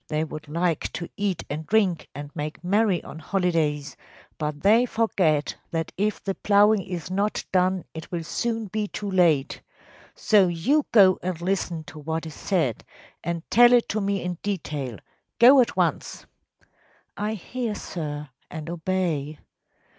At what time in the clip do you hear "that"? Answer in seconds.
5.69-5.91